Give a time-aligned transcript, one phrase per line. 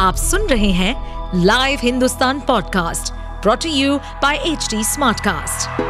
[0.00, 5.80] आप सुन रहे हैं live Hindustan podcast brought to you by H smartcast.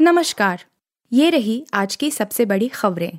[0.00, 0.64] नमस्कार
[1.12, 3.18] ये रही आज की सबसे बड़ी खबरें।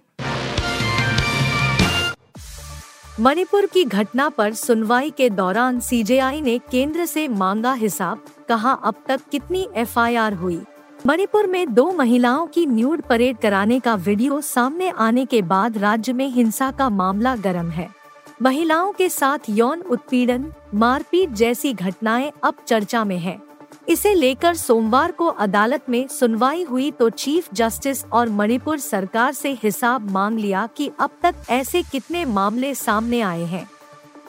[3.19, 9.03] मणिपुर की घटना पर सुनवाई के दौरान सीजेआई ने केंद्र से मांगा हिसाब कहा अब
[9.07, 10.61] तक कितनी एफआईआर हुई।
[11.07, 16.13] मणिपुर में दो महिलाओं की न्यूड परेड कराने का वीडियो सामने आने के बाद राज्य
[16.13, 18.00] में हिंसा का मामला गर्म है।
[18.41, 23.41] महिलाओं के साथ यौन उत्पीड़न, मारपीट जैसी घटनाएँ अब चर्चा में हैं।
[23.89, 29.51] इसे लेकर सोमवार को अदालत में सुनवाई हुई तो चीफ जस्टिस और मणिपुर सरकार से
[29.63, 33.69] हिसाब मांग लिया कि अब तक ऐसे कितने मामले सामने आए हैं।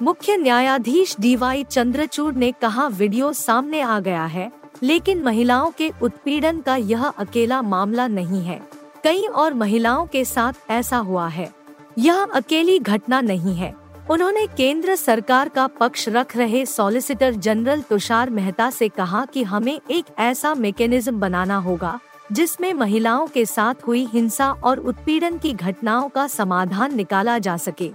[0.02, 4.52] मुख्य न्यायाधीश डीवाई चंद्रचूड़ ने कहा, वीडियो सामने आ गया है,
[4.82, 8.62] लेकिन महिलाओं के उत्पीड़न का यह अकेला मामला नहीं है।
[9.04, 11.52] कई और महिलाओं के साथ ऐसा हुआ है।
[11.98, 18.30] यह अकेली घटना नहीं है। उन्होंने केंद्र सरकार का पक्ष रख रहे सॉलिसिटर जनरल तुषार
[18.30, 21.98] मेहता से कहा कि हमें एक ऐसा मैकेनिज्म बनाना होगा,
[22.32, 27.90] जिसमें महिलाओं के साथ हुई हिंसा और उत्पीड़न की घटनाओं का समाधान निकाला जा सके।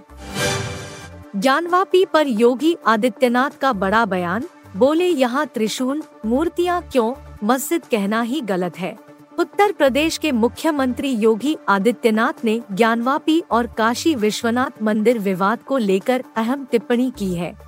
[1.36, 4.44] ज्ञानवापी पर योगी आदित्यनाथ का बड़ा बयान,
[4.76, 7.12] बोले यहाँ त्रिशूल, मूर्तियाँ क्यों,
[7.44, 8.96] मस्जिद कहना ही गलत है।
[9.38, 16.24] उत्तर प्रदेश के मुख्यमंत्री योगी आदित्यनाथ ने ज्ञानवापी और काशी विश्वनाथ मंदिर विवाद को लेकर
[16.36, 17.58] अहम टिप्पणी की है।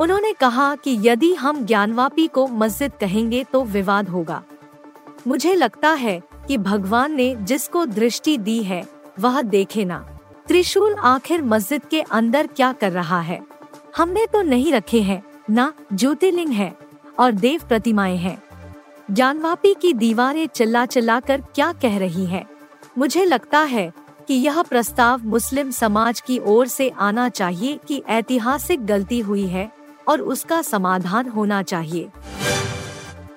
[0.00, 4.42] उन्होंने कहा कि यदि हम ज्ञानवापी को मस्जिद कहेंगे तो विवाद होगा।
[5.26, 8.88] मुझे लगता है कि भगवान ने जिसको दृष्टि दी है,
[9.20, 13.40] वह देखे ना। त्रिशूल आखिर मस्जिद के अंदर क्या कर रहा है?
[13.96, 16.76] हमने तो नहीं रखे हैं, न ज्योतिर्लिंग है
[17.18, 18.42] और देव प्रतिमाएँ हैं।
[19.10, 22.44] ज्ञानवापी की दीवारें चिल्ला चिल्ला कर क्या कह रही हैं।
[22.98, 23.90] मुझे लगता है
[24.28, 29.70] कि यह प्रस्ताव मुस्लिम समाज की ओर से आना चाहिए कि ऐतिहासिक गलती हुई है
[30.08, 32.08] और उसका समाधान होना चाहिए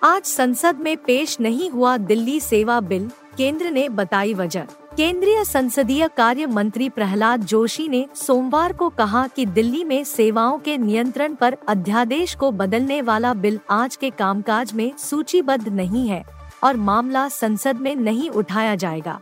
[0.04, 4.66] आज संसद में पेश नहीं हुआ दिल्ली सेवा बिल केंद्र ने बताई वजह।
[4.98, 10.78] केंद्रीय संसदीय कार्य मंत्री प्रहलाद जोशी ने सोमवार को कहा कि दिल्ली में सेवाओं के
[10.78, 16.24] नियंत्रण पर अध्यादेश को बदलने वाला बिल आज के कामकाज में सूचीबद्ध नहीं है
[16.64, 19.20] और मामला संसद में नहीं उठाया जाएगा।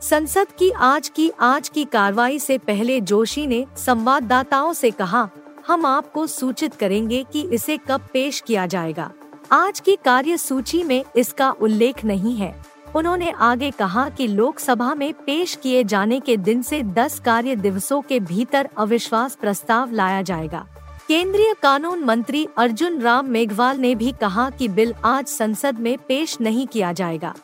[0.00, 5.28] संसद की आज की आज की कार्रवाई से पहले जोशी ने संवाददाताओं से कहा,
[5.66, 9.10] हम आपको सूचित करेंगे कि इसे कब पेश किया जाएगा।
[9.52, 15.12] आज की कार्य सूची में इसका उल्लेख नहीं है। उन्होंने आगे कहा कि लोकसभा में
[15.26, 20.66] पेश किए जाने के दिन से 10 कार्य दिवसों के भीतर अविश्वास प्रस्ताव लाया जाएगा।
[21.08, 26.40] केंद्रीय कानून मंत्री अर्जुन राम मेघवाल ने भी कहा कि बिल आज संसद में पेश
[26.40, 27.34] नहीं किया जाएगा।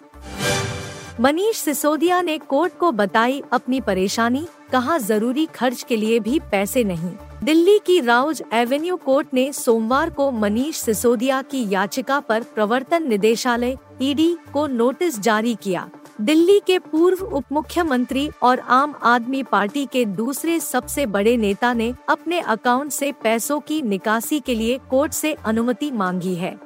[1.20, 6.84] मनीष सिसोदिया ने कोर्ट को बताई अपनी परेशानी कहा ज़रूरी खर्च के लिए भी पैसे
[6.84, 7.12] नहीं।
[7.44, 13.76] दिल्ली की राउज एवेन्यू कोर्ट ने सोमवार को मनीष सिसोदिया की याचिका पर प्रवर्तन निदेशालय,
[14.02, 15.88] ईडी को नोटिस जारी किया।
[16.20, 21.92] दिल्ली के पूर्व उप मुख्यमंत्री और आम आदमी पार्टी के दूसरे सबसे बड़े नेता ने
[22.08, 26.58] अपने अकाउंट से पैसों की निकासी के लिए कोर्ट से अनुमति मांगी है।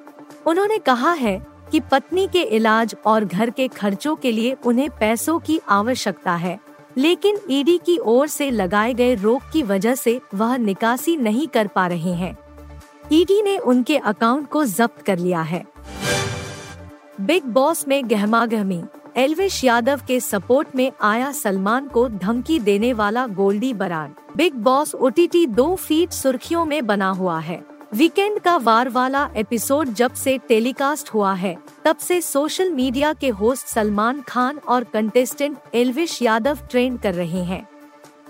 [0.46, 1.40] उन्होंने कहा है
[1.72, 6.58] कि पत्नी के इलाज और घर के खर्चों के लिए उन्हें पैसों की आवश्यकता है।
[6.98, 11.66] लेकिन ईडी की ओर से लगाए गए रोक की वजह से वह निकासी नहीं कर
[11.66, 12.36] पा रहे हैं।
[13.12, 15.64] ईडी ने उनके अकाउंट को जब्त कर लिया है।
[17.20, 18.82] बिग बॉस में गहमा गहमी
[19.16, 24.94] एलविश यादव के सपोर्ट में आया सलमान को धमकी देने वाला Goldy Brar Bigg Boss
[24.94, 30.38] OTT दो फीट सुर्खियों में बना हुआ है। वीकेंड का वार वाला एपिसोड जब से
[30.38, 36.58] टेलीकास्ट हुआ है, तब से सोशल मीडिया के होस्ट सलमान खान और कंटेस्टेंट एलविश यादव
[36.70, 37.68] ट्रेंड कर रहे हैं।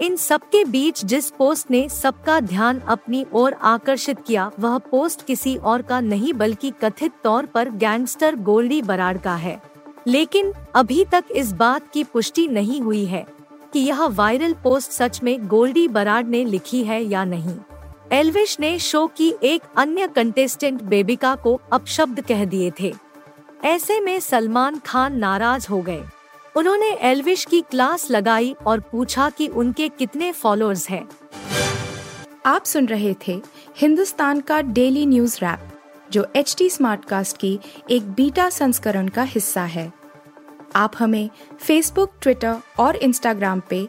[0.00, 5.56] इन सबके बीच जिस पोस्ट ने सबका ध्यान अपनी ओर आकर्षित किया, वह पोस्ट किसी
[5.56, 9.62] और का नहीं बल्कि कथित तौर पर गैंगस्टर गोल्डी बराड़ का है।
[10.06, 13.26] लेकिन अभी तक इस बात की पुष्टि नहीं हुई है
[13.72, 17.56] कि यह वायरल पोस्ट सच में गोल्डी बराड़ ने लिखी है या नहीं।
[18.12, 22.94] एलविश ने शो की एक अन्य कंटेस्टेंट बेबिका को अपशब्द कह दिए थे।
[23.64, 26.05] ऐसे में सलमान खान नाराज़ हो गए।
[26.56, 31.09] उन्होंने एलविश की क्लास लगाई और पूछा कि उनके कितने फॉलोअर्स हैं।
[32.47, 33.43] आप सुन रहे थे
[33.76, 35.61] हिंदुस्तान का डेली न्यूज़ रैप,
[36.11, 37.59] जो एच टी स्मार्ट कास्ट की
[37.91, 39.93] एक बीटा संस्करण का हिस्सा है।
[40.76, 41.31] आप हमें
[41.61, 43.88] फेसबुक ट्विटर और इंस्टाग्राम पे